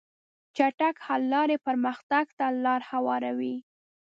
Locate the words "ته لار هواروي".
2.37-3.55